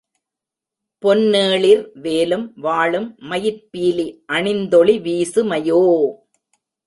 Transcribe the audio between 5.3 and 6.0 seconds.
மையோ!